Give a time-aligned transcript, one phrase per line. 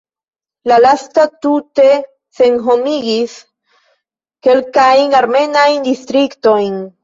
[0.69, 1.85] La lasta tute
[2.39, 3.37] senhomigis
[4.49, 6.87] kelkajn armenajn distriktojn.